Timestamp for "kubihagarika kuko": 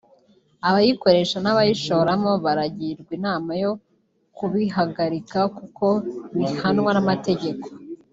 4.37-5.85